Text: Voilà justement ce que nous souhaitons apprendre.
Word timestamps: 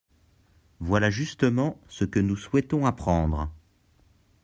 Voilà 0.79 1.11
justement 1.11 1.79
ce 1.87 2.05
que 2.05 2.17
nous 2.19 2.35
souhaitons 2.35 2.87
apprendre. 2.87 3.51